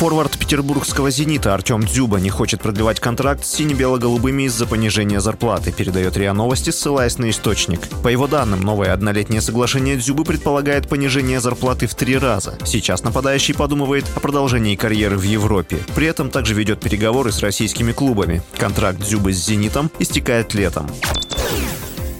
Форвард 0.00 0.38
петербургского 0.38 1.10
«Зенита» 1.10 1.52
Артем 1.52 1.84
Дзюба 1.84 2.20
не 2.20 2.30
хочет 2.30 2.62
продлевать 2.62 3.00
контракт 3.00 3.44
с 3.44 3.52
сине-бело-голубыми 3.52 4.44
из-за 4.44 4.66
понижения 4.66 5.20
зарплаты, 5.20 5.72
передает 5.72 6.16
РИА 6.16 6.32
Новости, 6.32 6.70
ссылаясь 6.70 7.18
на 7.18 7.28
источник. 7.28 7.86
По 8.02 8.08
его 8.08 8.26
данным, 8.26 8.62
новое 8.62 8.94
однолетнее 8.94 9.42
соглашение 9.42 9.98
Дзюбы 9.98 10.24
предполагает 10.24 10.88
понижение 10.88 11.38
зарплаты 11.38 11.86
в 11.86 11.94
три 11.94 12.16
раза. 12.16 12.56
Сейчас 12.64 13.04
нападающий 13.04 13.52
подумывает 13.52 14.06
о 14.16 14.20
продолжении 14.20 14.74
карьеры 14.74 15.18
в 15.18 15.22
Европе. 15.22 15.76
При 15.94 16.06
этом 16.06 16.30
также 16.30 16.54
ведет 16.54 16.80
переговоры 16.80 17.30
с 17.30 17.40
российскими 17.40 17.92
клубами. 17.92 18.42
Контракт 18.56 19.00
Дзюбы 19.00 19.34
с 19.34 19.44
«Зенитом» 19.44 19.90
истекает 19.98 20.54
летом. 20.54 20.88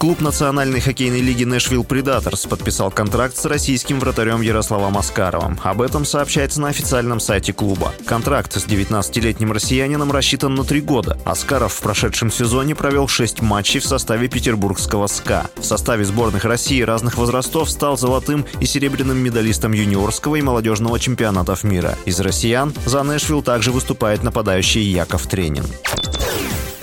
Клуб 0.01 0.19
Национальной 0.19 0.79
хоккейной 0.79 1.21
лиги 1.21 1.43
Нэшвилл 1.43 1.83
Предаторс 1.83 2.47
подписал 2.47 2.89
контракт 2.89 3.37
с 3.37 3.45
российским 3.45 3.99
вратарем 3.99 4.41
Ярославом 4.41 4.97
Аскаровым. 4.97 5.59
Об 5.61 5.79
этом 5.79 6.05
сообщается 6.05 6.59
на 6.59 6.69
официальном 6.69 7.19
сайте 7.19 7.53
клуба. 7.53 7.93
Контракт 8.07 8.51
с 8.53 8.65
19-летним 8.65 9.51
россиянином 9.51 10.11
рассчитан 10.11 10.55
на 10.55 10.63
три 10.63 10.81
года. 10.81 11.19
Аскаров 11.23 11.73
в 11.73 11.81
прошедшем 11.81 12.31
сезоне 12.31 12.73
провел 12.73 13.07
6 13.07 13.43
матчей 13.43 13.79
в 13.79 13.85
составе 13.85 14.27
петербургского 14.27 15.05
СКА. 15.05 15.51
В 15.57 15.63
составе 15.63 16.03
сборных 16.03 16.45
России 16.45 16.81
разных 16.81 17.19
возрастов 17.19 17.69
стал 17.69 17.95
золотым 17.95 18.47
и 18.59 18.65
серебряным 18.65 19.19
медалистом 19.19 19.71
юниорского 19.71 20.37
и 20.37 20.41
молодежного 20.41 20.99
чемпионатов 20.99 21.63
мира. 21.63 21.95
Из 22.05 22.19
россиян 22.19 22.73
за 22.87 23.03
Нэшвилл 23.03 23.43
также 23.43 23.71
выступает 23.71 24.23
нападающий 24.23 24.81
Яков 24.81 25.27
Тренин. 25.27 25.65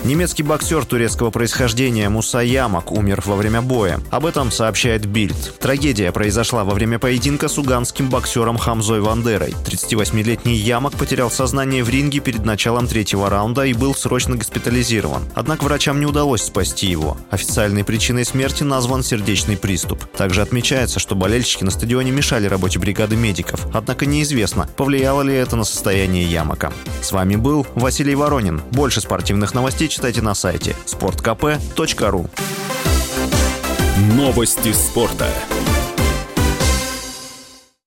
Немецкий 0.05 0.45
боксер 0.45 0.85
турецкого 0.85 1.31
происхождения 1.31 2.09
Муса 2.09 2.39
Ямак 2.39 2.93
умер 2.93 3.23
во 3.27 3.35
время 3.35 3.63
боя. 3.63 4.01
Об 4.11 4.27
этом 4.27 4.53
сообщает 4.53 5.07
Бильд. 5.07 5.59
Трагедия 5.59 6.13
произошла 6.13 6.63
во 6.63 6.73
время 6.73 7.01
поединка 7.01 7.49
с 7.49 7.59
уганским 7.59 8.09
боксером 8.09 8.59
Хамзой 8.59 9.01
Вандерой. 9.01 9.55
38-летний 9.67 10.55
Ямак 10.55 10.95
потерял 10.95 11.31
сознание 11.31 11.83
в 11.83 11.91
ринге 11.91 12.21
перед 12.21 12.45
началом 12.45 12.87
третьего 12.87 13.29
раунда 13.29 13.65
и 13.65 13.73
был 13.73 13.95
срочно 13.95 14.37
госпитализирован. 14.37 15.25
Однако 15.35 15.65
врачам 15.65 15.99
не 15.99 16.07
удалось 16.07 16.43
спасти 16.43 16.87
его. 16.87 17.17
Официальной 17.31 17.83
причиной 17.83 18.25
смерти 18.25 18.63
назван 18.63 19.03
сердечный 19.03 19.57
приступ. 19.57 20.05
Также 20.17 20.43
отмечается, 20.43 21.01
что 21.01 21.17
болельщики 21.17 21.65
на 21.65 21.73
стадионе 21.73 22.13
мешали 22.13 22.47
работе 22.47 22.79
бригады 22.79 23.17
медиков. 23.17 23.67
Однако 23.75 24.07
неизвестно, 24.07 24.69
повлияло 24.77 25.23
ли 25.23 25.35
это 25.35 25.57
на 25.57 25.65
состояние 25.65 26.25
Ямака. 26.25 26.73
С 27.03 27.11
вами 27.11 27.35
был 27.35 27.67
Василий 27.75 28.15
Воронин. 28.15 28.63
Больше 28.71 29.01
спортивных 29.01 29.55
новостей 29.55 29.88
читайте 29.89 30.23
на 30.23 30.35
сайте 30.35 30.77
sportkp.ru 30.87 32.29
Новости 34.15 34.73
спорта. 34.73 35.27